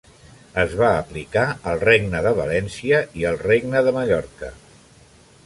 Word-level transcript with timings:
Es 0.61 0.71
va 0.77 0.87
aplicar 1.01 1.43
al 1.73 1.83
Regne 1.83 2.23
de 2.29 2.33
València 2.41 3.03
i 3.21 3.29
al 3.33 3.39
Regne 3.45 3.85
de 3.91 3.95
Mallorca. 4.01 4.53